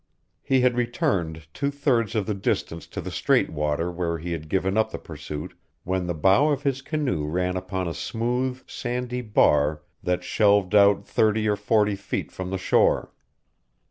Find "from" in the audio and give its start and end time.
12.31-12.49